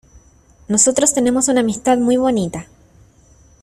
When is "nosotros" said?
0.67-1.13